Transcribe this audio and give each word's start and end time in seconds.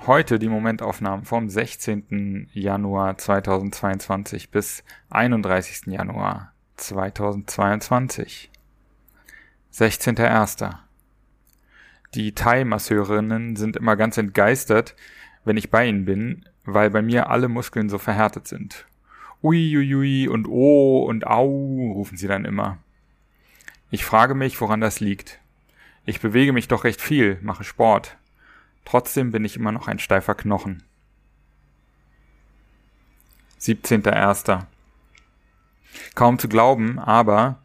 Heute 0.08 0.40
die 0.40 0.50
Momentaufnahmen 0.50 1.26
vom 1.26 1.50
16. 1.50 2.50
Januar 2.54 3.18
2022 3.18 4.52
bis 4.52 4.84
31. 5.10 5.88
Januar 5.88 6.55
2022. 6.78 8.50
16.01. 9.74 10.76
Die 12.14 12.34
Thai-Masseurinnen 12.34 13.56
sind 13.56 13.76
immer 13.76 13.96
ganz 13.96 14.18
entgeistert, 14.18 14.96
wenn 15.44 15.58
ich 15.58 15.70
bei 15.70 15.86
ihnen 15.86 16.06
bin, 16.06 16.46
weil 16.64 16.90
bei 16.90 17.02
mir 17.02 17.30
alle 17.30 17.50
Muskeln 17.50 17.90
so 17.90 17.98
verhärtet 17.98 18.48
sind. 18.48 18.86
Uiuiui 19.44 20.28
und 20.28 20.48
oh 20.48 21.04
und 21.04 21.28
au, 21.28 21.92
rufen 21.94 22.18
sie 22.18 22.28
dann 22.28 22.46
immer. 22.46 22.78
Ich 23.92 24.06
frage 24.06 24.34
mich, 24.34 24.60
woran 24.62 24.82
das 24.82 25.00
liegt. 25.00 25.40
Ich 26.06 26.20
bewege 26.20 26.54
mich 26.54 26.68
doch 26.68 26.84
recht 26.84 27.02
viel, 27.02 27.38
mache 27.42 27.64
Sport. 27.64 28.18
Trotzdem 28.86 29.32
bin 29.32 29.46
ich 29.46 29.56
immer 29.56 29.72
noch 29.72 29.88
ein 29.88 30.00
steifer 30.00 30.36
Knochen. 30.36 30.84
17.01. 33.60 34.66
Kaum 36.16 36.40
zu 36.40 36.48
glauben, 36.48 37.00
aber 37.00 37.60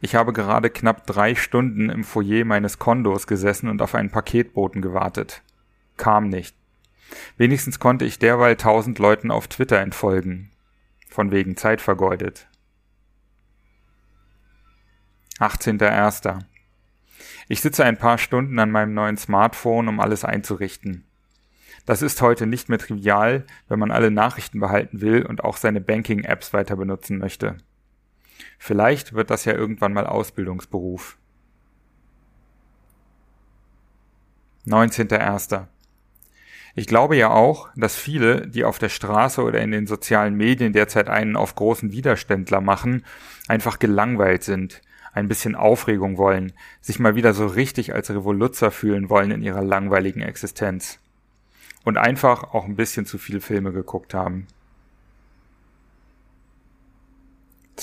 ich 0.00 0.14
habe 0.14 0.32
gerade 0.32 0.70
knapp 0.70 1.06
drei 1.06 1.34
Stunden 1.34 1.90
im 1.90 2.04
Foyer 2.04 2.44
meines 2.44 2.78
Kondos 2.78 3.26
gesessen 3.26 3.68
und 3.68 3.82
auf 3.82 3.94
einen 3.94 4.10
Paketboten 4.10 4.80
gewartet. 4.80 5.42
Kam 5.96 6.28
nicht. 6.28 6.56
Wenigstens 7.36 7.80
konnte 7.80 8.04
ich 8.04 8.18
derweil 8.18 8.56
tausend 8.56 8.98
Leuten 8.98 9.30
auf 9.30 9.48
Twitter 9.48 9.80
entfolgen. 9.80 10.50
Von 11.08 11.30
wegen 11.30 11.56
Zeit 11.56 11.80
vergeudet. 11.80 12.46
18.01. 15.38 16.40
Ich 17.48 17.60
sitze 17.60 17.84
ein 17.84 17.96
paar 17.96 18.18
Stunden 18.18 18.58
an 18.58 18.70
meinem 18.70 18.94
neuen 18.94 19.16
Smartphone, 19.16 19.88
um 19.88 20.00
alles 20.00 20.24
einzurichten. 20.24 21.04
Das 21.86 22.02
ist 22.02 22.20
heute 22.20 22.46
nicht 22.46 22.68
mehr 22.68 22.78
trivial, 22.78 23.46
wenn 23.68 23.78
man 23.78 23.90
alle 23.90 24.10
Nachrichten 24.10 24.60
behalten 24.60 25.00
will 25.00 25.24
und 25.24 25.42
auch 25.42 25.56
seine 25.56 25.80
Banking-Apps 25.80 26.52
weiter 26.52 26.76
benutzen 26.76 27.18
möchte. 27.18 27.56
Vielleicht 28.58 29.12
wird 29.14 29.30
das 29.30 29.44
ja 29.44 29.54
irgendwann 29.54 29.92
mal 29.92 30.06
Ausbildungsberuf. 30.06 31.16
19.01. 34.66 35.66
Ich 36.74 36.86
glaube 36.86 37.16
ja 37.16 37.30
auch, 37.30 37.70
dass 37.74 37.96
viele, 37.96 38.46
die 38.46 38.64
auf 38.64 38.78
der 38.78 38.88
Straße 38.88 39.42
oder 39.42 39.60
in 39.60 39.70
den 39.70 39.86
sozialen 39.86 40.34
Medien 40.34 40.72
derzeit 40.72 41.08
einen 41.08 41.36
auf 41.36 41.54
großen 41.54 41.90
Widerständler 41.92 42.60
machen, 42.60 43.04
einfach 43.48 43.78
gelangweilt 43.78 44.44
sind, 44.44 44.82
ein 45.12 45.28
bisschen 45.28 45.56
Aufregung 45.56 46.18
wollen, 46.18 46.52
sich 46.80 46.98
mal 46.98 47.16
wieder 47.16 47.34
so 47.34 47.46
richtig 47.46 47.94
als 47.94 48.10
Revoluzer 48.10 48.70
fühlen 48.70 49.08
wollen 49.08 49.30
in 49.30 49.42
ihrer 49.42 49.62
langweiligen 49.62 50.20
Existenz. 50.20 51.00
Und 51.84 51.96
einfach 51.96 52.54
auch 52.54 52.66
ein 52.66 52.76
bisschen 52.76 53.06
zu 53.06 53.18
viele 53.18 53.40
Filme 53.40 53.72
geguckt 53.72 54.14
haben. 54.14 54.46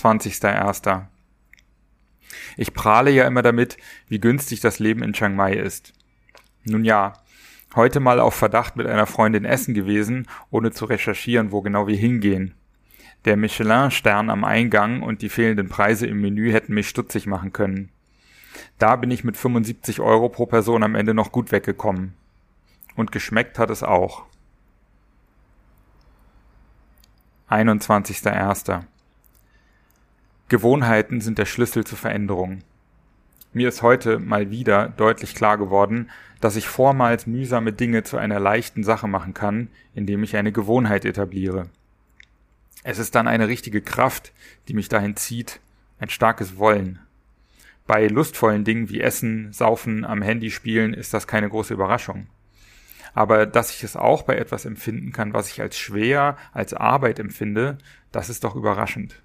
20.01. 0.05 1.05
Ich 2.57 2.73
prahle 2.73 3.11
ja 3.11 3.25
immer 3.25 3.41
damit, 3.41 3.77
wie 4.07 4.19
günstig 4.19 4.59
das 4.59 4.79
Leben 4.79 5.01
in 5.01 5.13
Chiang 5.13 5.35
Mai 5.35 5.53
ist. 5.53 5.93
Nun 6.63 6.85
ja, 6.85 7.13
heute 7.75 7.99
mal 7.99 8.19
auf 8.19 8.35
Verdacht 8.35 8.75
mit 8.75 8.87
einer 8.87 9.07
Freundin 9.07 9.45
essen 9.45 9.73
gewesen, 9.73 10.27
ohne 10.51 10.71
zu 10.71 10.85
recherchieren, 10.85 11.51
wo 11.51 11.61
genau 11.61 11.87
wir 11.87 11.97
hingehen. 11.97 12.53
Der 13.25 13.35
Michelin-Stern 13.37 14.29
am 14.29 14.43
Eingang 14.43 15.01
und 15.01 15.23
die 15.23 15.29
fehlenden 15.29 15.69
Preise 15.69 16.05
im 16.05 16.21
Menü 16.21 16.51
hätten 16.51 16.75
mich 16.75 16.87
stutzig 16.87 17.25
machen 17.25 17.51
können. 17.51 17.89
Da 18.77 18.95
bin 18.95 19.09
ich 19.09 19.23
mit 19.23 19.35
75 19.35 19.99
Euro 19.99 20.29
pro 20.29 20.45
Person 20.45 20.83
am 20.83 20.95
Ende 20.95 21.13
noch 21.13 21.31
gut 21.31 21.51
weggekommen. 21.51 22.13
Und 22.95 23.11
geschmeckt 23.11 23.57
hat 23.57 23.71
es 23.71 23.83
auch. 23.83 24.25
21.01. 27.49 28.85
Gewohnheiten 30.47 31.21
sind 31.21 31.39
der 31.39 31.47
Schlüssel 31.47 31.85
zur 31.85 31.97
Veränderung. 31.97 32.59
Mir 33.51 33.67
ist 33.67 33.81
heute 33.81 34.19
mal 34.19 34.51
wieder 34.51 34.89
deutlich 34.89 35.33
klar 35.33 35.57
geworden, 35.57 36.11
dass 36.39 36.55
ich 36.55 36.67
vormals 36.67 37.25
mühsame 37.25 37.73
Dinge 37.73 38.03
zu 38.03 38.17
einer 38.17 38.39
leichten 38.39 38.83
Sache 38.83 39.07
machen 39.07 39.33
kann, 39.33 39.69
indem 39.95 40.21
ich 40.21 40.35
eine 40.35 40.51
Gewohnheit 40.51 41.03
etabliere. 41.03 41.69
Es 42.83 42.99
ist 42.99 43.15
dann 43.15 43.27
eine 43.27 43.47
richtige 43.47 43.81
Kraft, 43.81 44.33
die 44.67 44.75
mich 44.75 44.87
dahin 44.87 45.15
zieht, 45.15 45.61
ein 45.99 46.09
starkes 46.09 46.57
Wollen. 46.57 46.99
Bei 47.87 48.07
lustvollen 48.07 48.63
Dingen 48.63 48.89
wie 48.89 49.01
Essen, 49.01 49.51
Saufen, 49.51 50.05
am 50.05 50.21
Handy 50.21 50.51
spielen 50.51 50.93
ist 50.93 51.11
das 51.15 51.25
keine 51.25 51.49
große 51.49 51.73
Überraschung. 51.73 52.27
Aber 53.15 53.47
dass 53.47 53.71
ich 53.71 53.83
es 53.83 53.95
auch 53.95 54.21
bei 54.21 54.35
etwas 54.35 54.65
empfinden 54.65 55.11
kann, 55.11 55.33
was 55.33 55.49
ich 55.49 55.59
als 55.59 55.75
schwer, 55.75 56.37
als 56.53 56.75
Arbeit 56.75 57.17
empfinde, 57.17 57.79
das 58.11 58.29
ist 58.29 58.43
doch 58.43 58.55
überraschend 58.55 59.23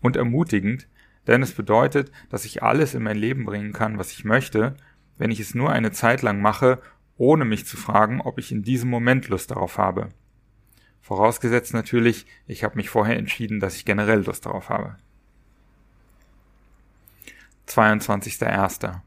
und 0.00 0.16
ermutigend, 0.16 0.88
denn 1.26 1.42
es 1.42 1.52
bedeutet, 1.52 2.10
dass 2.28 2.44
ich 2.44 2.62
alles 2.62 2.94
in 2.94 3.02
mein 3.02 3.16
Leben 3.16 3.44
bringen 3.44 3.72
kann, 3.72 3.98
was 3.98 4.12
ich 4.12 4.24
möchte, 4.24 4.74
wenn 5.18 5.30
ich 5.30 5.40
es 5.40 5.54
nur 5.54 5.70
eine 5.70 5.92
Zeit 5.92 6.22
lang 6.22 6.40
mache, 6.40 6.80
ohne 7.16 7.44
mich 7.44 7.66
zu 7.66 7.76
fragen, 7.76 8.20
ob 8.20 8.38
ich 8.38 8.50
in 8.50 8.62
diesem 8.62 8.88
Moment 8.88 9.28
Lust 9.28 9.50
darauf 9.50 9.76
habe. 9.76 10.08
Vorausgesetzt 11.02 11.74
natürlich, 11.74 12.26
ich 12.46 12.64
habe 12.64 12.76
mich 12.76 12.88
vorher 12.88 13.16
entschieden, 13.16 13.60
dass 13.60 13.76
ich 13.76 13.84
generell 13.84 14.24
Lust 14.24 14.46
darauf 14.46 14.68
habe. 14.70 14.96
22.01. 17.68 19.00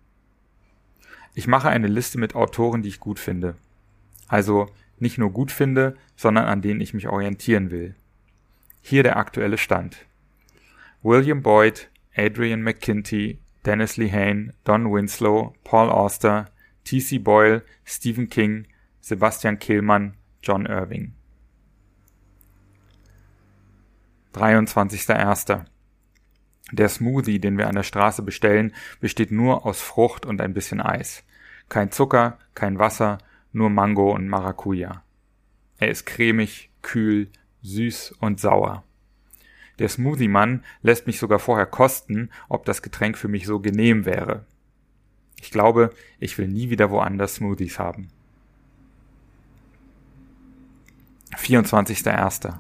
Ich 1.34 1.48
mache 1.48 1.70
eine 1.70 1.88
Liste 1.88 2.20
mit 2.20 2.36
Autoren, 2.36 2.84
die 2.84 2.90
ich 2.90 3.00
gut 3.00 3.20
finde. 3.20 3.56
Also 4.28 4.70
nicht 5.00 5.18
nur 5.18 5.32
gut 5.32 5.52
finde, 5.52 5.98
sondern 6.16 6.46
an 6.46 6.62
denen 6.62 6.82
ich 6.82 6.94
mich 6.94 7.08
orientieren 7.08 7.72
will. 7.72 7.96
Hier 8.82 9.04
der 9.04 9.18
aktuelle 9.18 9.58
Stand. 9.58 10.06
William 11.06 11.42
Boyd, 11.42 11.90
Adrian 12.16 12.64
McKinty, 12.64 13.40
Dennis 13.66 13.98
Lehane, 13.98 14.54
Don 14.64 14.90
Winslow, 14.90 15.54
Paul 15.66 15.90
Auster, 15.90 16.46
T.C. 16.86 17.18
Boyle, 17.18 17.62
Stephen 17.84 18.30
King, 18.30 18.68
Sebastian 19.02 19.60
Kehlmann, 19.60 20.16
John 20.42 20.66
Irving. 20.66 21.14
23.01. 24.34 25.66
Der 26.72 26.88
Smoothie, 26.88 27.40
den 27.40 27.58
wir 27.58 27.68
an 27.68 27.76
der 27.76 27.84
Straße 27.84 28.22
bestellen, 28.22 28.74
besteht 29.02 29.30
nur 29.30 29.66
aus 29.66 29.82
Frucht 29.82 30.26
und 30.26 30.40
ein 30.40 30.54
bisschen 30.54 30.80
Eis. 30.80 31.26
Kein 31.68 31.92
Zucker, 31.92 32.40
kein 32.56 32.80
Wasser, 32.80 33.18
nur 33.52 33.70
Mango 33.70 34.14
und 34.14 34.30
Maracuja. 34.30 35.04
Er 35.80 35.90
ist 35.90 36.06
cremig, 36.06 36.72
kühl, 36.82 37.30
süß 37.62 38.14
und 38.22 38.40
sauer. 38.40 38.86
Der 39.80 39.90
Smoothie-Mann 39.90 40.64
lässt 40.82 41.08
mich 41.08 41.20
sogar 41.20 41.40
vorher 41.40 41.66
kosten, 41.66 42.30
ob 42.50 42.66
das 42.66 42.82
Getränk 42.82 43.18
für 43.18 43.28
mich 43.28 43.46
so 43.46 43.60
genehm 43.60 44.06
wäre. 44.06 44.46
Ich 45.42 45.52
glaube, 45.52 45.90
ich 46.20 46.38
will 46.38 46.48
nie 46.48 46.70
wieder 46.70 46.90
woanders 46.92 47.36
Smoothies 47.36 47.80
haben. 47.80 48.10
24.01. 51.36 52.54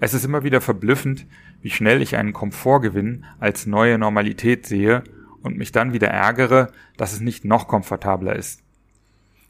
Es 0.00 0.14
ist 0.14 0.24
immer 0.24 0.44
wieder 0.44 0.60
verblüffend, 0.60 1.26
wie 1.62 1.70
schnell 1.70 2.02
ich 2.02 2.16
einen 2.16 2.32
Komfortgewinn 2.32 3.24
als 3.40 3.66
neue 3.66 3.98
Normalität 3.98 4.66
sehe 4.66 5.02
und 5.42 5.56
mich 5.56 5.72
dann 5.72 5.92
wieder 5.92 6.08
ärgere, 6.08 6.70
dass 6.96 7.12
es 7.12 7.20
nicht 7.20 7.44
noch 7.44 7.68
komfortabler 7.68 8.36
ist. 8.36 8.62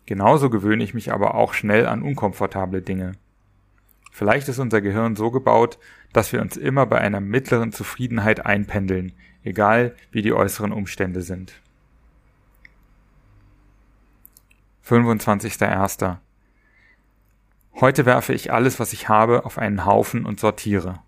Genauso 0.06 0.50
gewöhne 0.50 0.84
ich 0.84 0.94
mich 0.94 1.12
aber 1.12 1.34
auch 1.34 1.54
schnell 1.54 1.86
an 1.86 2.02
unkomfortable 2.02 2.82
Dinge. 2.82 3.12
Vielleicht 4.12 4.48
ist 4.48 4.58
unser 4.58 4.80
Gehirn 4.80 5.16
so 5.16 5.30
gebaut, 5.30 5.78
dass 6.14 6.32
wir 6.32 6.40
uns 6.40 6.56
immer 6.56 6.86
bei 6.86 6.98
einer 6.98 7.20
mittleren 7.20 7.72
Zufriedenheit 7.72 8.46
einpendeln, 8.46 9.12
egal 9.42 9.94
wie 10.10 10.22
die 10.22 10.32
äußeren 10.32 10.72
Umstände 10.72 11.20
sind. 11.20 11.60
25.01. 14.86 16.18
Heute 17.80 18.06
werfe 18.06 18.32
ich 18.32 18.52
alles, 18.52 18.78
was 18.78 18.92
ich 18.92 19.08
habe, 19.08 19.44
auf 19.44 19.58
einen 19.58 19.84
Haufen 19.84 20.24
und 20.24 20.38
sortiere. 20.38 21.00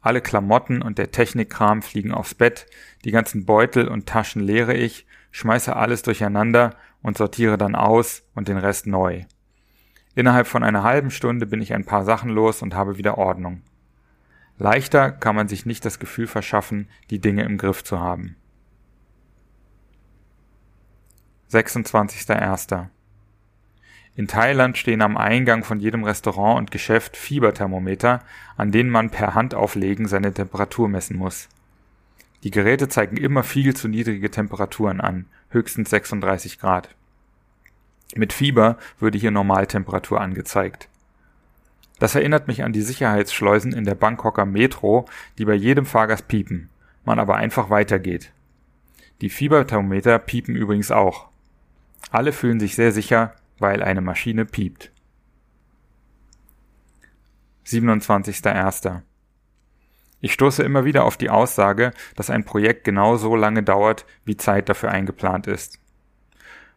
Alle 0.00 0.20
Klamotten 0.20 0.82
und 0.82 0.98
der 0.98 1.10
Technikkram 1.10 1.82
fliegen 1.82 2.12
aufs 2.12 2.34
Bett, 2.34 2.66
die 3.04 3.10
ganzen 3.10 3.44
Beutel 3.44 3.88
und 3.88 4.06
Taschen 4.06 4.40
leere 4.40 4.74
ich, 4.74 5.06
schmeiße 5.32 5.74
alles 5.74 6.02
durcheinander 6.02 6.76
und 7.02 7.18
sortiere 7.18 7.58
dann 7.58 7.74
aus 7.74 8.22
und 8.34 8.46
den 8.46 8.58
Rest 8.58 8.86
neu. 8.86 9.24
Innerhalb 10.14 10.46
von 10.46 10.62
einer 10.62 10.84
halben 10.84 11.10
Stunde 11.10 11.46
bin 11.46 11.60
ich 11.60 11.74
ein 11.74 11.84
paar 11.84 12.04
Sachen 12.04 12.30
los 12.30 12.62
und 12.62 12.74
habe 12.74 12.98
wieder 12.98 13.18
Ordnung. 13.18 13.62
Leichter 14.58 15.12
kann 15.12 15.36
man 15.36 15.48
sich 15.48 15.66
nicht 15.66 15.84
das 15.84 15.98
Gefühl 15.98 16.26
verschaffen, 16.26 16.88
die 17.10 17.20
Dinge 17.20 17.44
im 17.44 17.58
Griff 17.58 17.84
zu 17.84 18.00
haben. 18.00 18.36
26.01. 21.50 22.88
In 24.16 24.26
Thailand 24.26 24.76
stehen 24.76 25.00
am 25.00 25.16
Eingang 25.16 25.62
von 25.62 25.78
jedem 25.78 26.02
Restaurant 26.02 26.58
und 26.58 26.70
Geschäft 26.72 27.16
Fieberthermometer, 27.16 28.20
an 28.56 28.72
denen 28.72 28.90
man 28.90 29.10
per 29.10 29.34
Handauflegen 29.34 30.08
seine 30.08 30.34
Temperatur 30.34 30.88
messen 30.88 31.16
muss. 31.16 31.48
Die 32.42 32.50
Geräte 32.50 32.88
zeigen 32.88 33.16
immer 33.16 33.44
viel 33.44 33.76
zu 33.76 33.86
niedrige 33.86 34.30
Temperaturen 34.30 35.00
an, 35.00 35.26
höchstens 35.50 35.90
36 35.90 36.58
Grad. 36.58 36.88
Mit 38.16 38.32
Fieber 38.32 38.76
würde 38.98 39.18
hier 39.18 39.30
Normaltemperatur 39.30 40.20
angezeigt. 40.20 40.88
Das 41.98 42.14
erinnert 42.14 42.46
mich 42.48 42.62
an 42.62 42.72
die 42.72 42.82
Sicherheitsschleusen 42.82 43.72
in 43.72 43.84
der 43.84 43.94
Bangkoker 43.94 44.46
Metro, 44.46 45.06
die 45.38 45.44
bei 45.44 45.54
jedem 45.54 45.86
Fahrgast 45.86 46.28
piepen, 46.28 46.70
man 47.04 47.18
aber 47.18 47.36
einfach 47.36 47.70
weitergeht. 47.70 48.30
Die 49.20 49.30
Fieberthermometer 49.30 50.18
piepen 50.18 50.54
übrigens 50.54 50.90
auch. 50.90 51.28
Alle 52.10 52.32
fühlen 52.32 52.60
sich 52.60 52.76
sehr 52.76 52.92
sicher, 52.92 53.34
weil 53.58 53.82
eine 53.82 54.00
Maschine 54.00 54.44
piept. 54.44 54.92
27.01. 57.66 59.02
Ich 60.20 60.32
stoße 60.32 60.62
immer 60.62 60.84
wieder 60.84 61.04
auf 61.04 61.16
die 61.16 61.30
Aussage, 61.30 61.92
dass 62.16 62.30
ein 62.30 62.44
Projekt 62.44 62.84
genau 62.84 63.16
so 63.16 63.36
lange 63.36 63.62
dauert, 63.62 64.04
wie 64.24 64.36
Zeit 64.36 64.68
dafür 64.68 64.90
eingeplant 64.90 65.46
ist. 65.46 65.78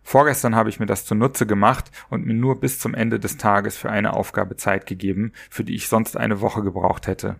Vorgestern 0.03 0.55
habe 0.55 0.69
ich 0.69 0.79
mir 0.79 0.85
das 0.85 1.05
zunutze 1.05 1.45
gemacht 1.45 1.91
und 2.09 2.25
mir 2.25 2.33
nur 2.33 2.59
bis 2.59 2.79
zum 2.79 2.93
Ende 2.93 3.19
des 3.19 3.37
Tages 3.37 3.77
für 3.77 3.89
eine 3.89 4.13
Aufgabe 4.13 4.57
Zeit 4.57 4.85
gegeben, 4.85 5.31
für 5.49 5.63
die 5.63 5.75
ich 5.75 5.87
sonst 5.87 6.17
eine 6.17 6.41
Woche 6.41 6.63
gebraucht 6.63 7.07
hätte. 7.07 7.37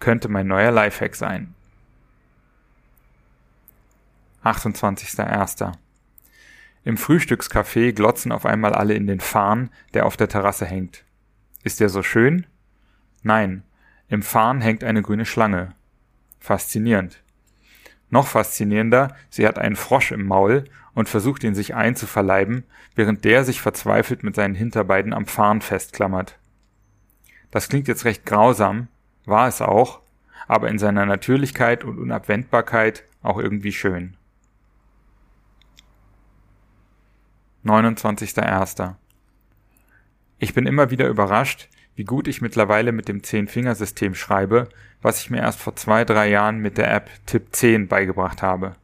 Könnte 0.00 0.28
mein 0.28 0.46
neuer 0.46 0.72
Lifehack 0.72 1.14
sein. 1.14 1.54
28.01. 4.42 5.72
Im 6.84 6.96
Frühstückscafé 6.96 7.92
glotzen 7.92 8.32
auf 8.32 8.44
einmal 8.44 8.74
alle 8.74 8.94
in 8.94 9.06
den 9.06 9.20
Farn, 9.20 9.70
der 9.94 10.06
auf 10.06 10.16
der 10.16 10.28
Terrasse 10.28 10.66
hängt. 10.66 11.04
Ist 11.62 11.78
der 11.78 11.88
so 11.88 12.02
schön? 12.02 12.46
Nein, 13.22 13.62
im 14.08 14.22
Farn 14.22 14.60
hängt 14.60 14.82
eine 14.82 15.02
grüne 15.02 15.24
Schlange. 15.24 15.74
Faszinierend. 16.40 17.21
Noch 18.12 18.26
faszinierender, 18.26 19.16
sie 19.30 19.46
hat 19.48 19.58
einen 19.58 19.74
Frosch 19.74 20.12
im 20.12 20.26
Maul 20.26 20.64
und 20.92 21.08
versucht 21.08 21.44
ihn 21.44 21.54
sich 21.54 21.74
einzuverleiben, 21.74 22.64
während 22.94 23.24
der 23.24 23.42
sich 23.42 23.62
verzweifelt 23.62 24.22
mit 24.22 24.34
seinen 24.34 24.54
Hinterbeinen 24.54 25.14
am 25.14 25.24
Farn 25.24 25.62
festklammert. 25.62 26.38
Das 27.50 27.70
klingt 27.70 27.88
jetzt 27.88 28.04
recht 28.04 28.26
grausam, 28.26 28.88
war 29.24 29.48
es 29.48 29.62
auch, 29.62 30.02
aber 30.46 30.68
in 30.68 30.78
seiner 30.78 31.06
Natürlichkeit 31.06 31.84
und 31.84 31.98
Unabwendbarkeit 31.98 33.04
auch 33.22 33.38
irgendwie 33.38 33.72
schön. 33.72 34.18
29.01. 37.64 38.96
Ich 40.38 40.52
bin 40.52 40.66
immer 40.66 40.90
wieder 40.90 41.08
überrascht, 41.08 41.70
wie 41.94 42.04
gut 42.04 42.28
ich 42.28 42.40
mittlerweile 42.40 42.92
mit 42.92 43.08
dem 43.08 43.22
Zehn-Fingersystem 43.22 44.14
schreibe, 44.14 44.68
was 45.02 45.20
ich 45.20 45.30
mir 45.30 45.38
erst 45.38 45.60
vor 45.60 45.76
zwei, 45.76 46.04
drei 46.04 46.28
Jahren 46.28 46.58
mit 46.58 46.78
der 46.78 46.92
App 46.92 47.10
Tipp 47.26 47.48
10 47.52 47.88
beigebracht 47.88 48.42
habe. 48.42 48.76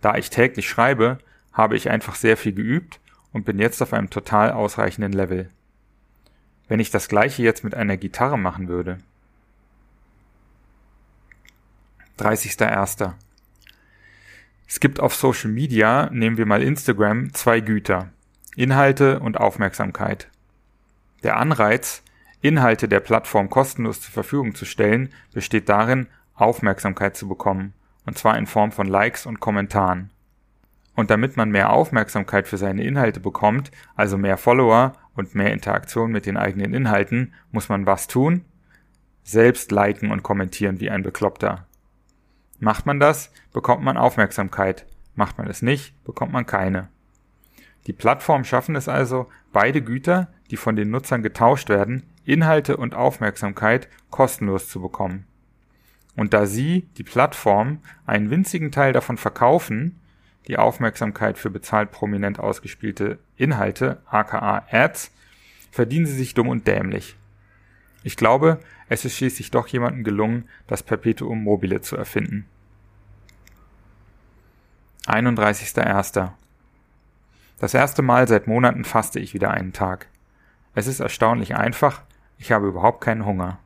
Da 0.00 0.16
ich 0.16 0.30
täglich 0.30 0.68
schreibe, 0.68 1.18
habe 1.52 1.76
ich 1.76 1.90
einfach 1.90 2.14
sehr 2.14 2.36
viel 2.36 2.52
geübt 2.52 3.00
und 3.32 3.44
bin 3.44 3.58
jetzt 3.58 3.82
auf 3.82 3.92
einem 3.92 4.10
total 4.10 4.52
ausreichenden 4.52 5.12
Level. 5.12 5.50
Wenn 6.68 6.80
ich 6.80 6.90
das 6.90 7.08
gleiche 7.08 7.42
jetzt 7.42 7.64
mit 7.64 7.74
einer 7.74 7.96
Gitarre 7.96 8.38
machen 8.38 8.68
würde. 8.68 8.98
30.01. 12.18 13.12
Es 14.68 14.80
gibt 14.80 15.00
auf 15.00 15.14
Social 15.14 15.50
Media, 15.50 16.08
nehmen 16.12 16.38
wir 16.38 16.46
mal 16.46 16.62
Instagram, 16.62 17.34
zwei 17.34 17.60
Güter. 17.60 18.10
Inhalte 18.56 19.20
und 19.20 19.38
Aufmerksamkeit. 19.38 20.28
Der 21.22 21.36
Anreiz, 21.36 22.02
Inhalte 22.42 22.88
der 22.88 23.00
Plattform 23.00 23.48
kostenlos 23.48 24.00
zur 24.00 24.12
Verfügung 24.12 24.54
zu 24.54 24.64
stellen, 24.64 25.10
besteht 25.32 25.68
darin, 25.68 26.08
Aufmerksamkeit 26.34 27.16
zu 27.16 27.28
bekommen, 27.28 27.72
und 28.04 28.18
zwar 28.18 28.36
in 28.36 28.46
Form 28.46 28.72
von 28.72 28.88
Likes 28.88 29.26
und 29.26 29.40
Kommentaren. 29.40 30.10
Und 30.94 31.10
damit 31.10 31.36
man 31.36 31.50
mehr 31.50 31.72
Aufmerksamkeit 31.72 32.48
für 32.48 32.58
seine 32.58 32.82
Inhalte 32.82 33.20
bekommt, 33.20 33.70
also 33.94 34.18
mehr 34.18 34.36
Follower 34.36 34.94
und 35.14 35.34
mehr 35.34 35.52
Interaktion 35.52 36.10
mit 36.10 36.26
den 36.26 36.36
eigenen 36.36 36.74
Inhalten, 36.74 37.32
muss 37.52 37.68
man 37.68 37.86
was 37.86 38.08
tun? 38.08 38.44
Selbst 39.22 39.70
liken 39.70 40.10
und 40.10 40.24
kommentieren 40.24 40.80
wie 40.80 40.90
ein 40.90 41.04
Bekloppter. 41.04 41.66
Macht 42.58 42.86
man 42.86 42.98
das, 42.98 43.32
bekommt 43.52 43.84
man 43.84 43.96
Aufmerksamkeit. 43.96 44.84
Macht 45.14 45.38
man 45.38 45.46
es 45.46 45.62
nicht, 45.62 46.02
bekommt 46.04 46.32
man 46.32 46.44
keine. 46.44 46.88
Die 47.86 47.92
Plattformen 47.92 48.44
schaffen 48.44 48.76
es 48.76 48.88
also, 48.88 49.28
beide 49.52 49.82
Güter, 49.82 50.28
die 50.50 50.56
von 50.56 50.76
den 50.76 50.90
Nutzern 50.90 51.22
getauscht 51.22 51.68
werden, 51.68 52.02
Inhalte 52.24 52.76
und 52.76 52.94
Aufmerksamkeit 52.94 53.88
kostenlos 54.10 54.68
zu 54.68 54.80
bekommen. 54.80 55.26
Und 56.16 56.34
da 56.34 56.46
sie, 56.46 56.88
die 56.98 57.04
Plattform, 57.04 57.80
einen 58.06 58.30
winzigen 58.30 58.70
Teil 58.70 58.92
davon 58.92 59.16
verkaufen, 59.16 59.98
die 60.48 60.58
Aufmerksamkeit 60.58 61.38
für 61.38 61.50
bezahlt 61.50 61.90
prominent 61.90 62.38
ausgespielte 62.38 63.18
Inhalte, 63.36 64.02
aka 64.06 64.66
Ads, 64.70 65.12
verdienen 65.70 66.06
sie 66.06 66.16
sich 66.16 66.34
dumm 66.34 66.48
und 66.48 66.66
dämlich. 66.66 67.16
Ich 68.04 68.16
glaube, 68.16 68.58
es 68.88 69.04
ist 69.04 69.16
schließlich 69.16 69.50
doch 69.50 69.68
jemandem 69.68 70.04
gelungen, 70.04 70.48
das 70.66 70.82
Perpetuum 70.82 71.42
mobile 71.42 71.80
zu 71.80 71.96
erfinden. 71.96 72.46
31.01. 75.06 76.30
Das 77.58 77.74
erste 77.74 78.02
Mal 78.02 78.26
seit 78.28 78.46
Monaten 78.46 78.84
faste 78.84 79.20
ich 79.20 79.34
wieder 79.34 79.52
einen 79.52 79.72
Tag. 79.72 80.08
Es 80.74 80.86
ist 80.86 81.00
erstaunlich 81.00 81.54
einfach, 81.54 82.02
ich 82.42 82.50
habe 82.50 82.66
überhaupt 82.66 83.00
keinen 83.00 83.24
Hunger. 83.24 83.60